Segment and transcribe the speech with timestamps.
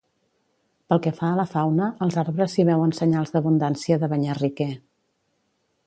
[0.93, 4.71] Pel que fa a la fauna, als arbres s'hi veuen senyals d'abundància de banyarriquer.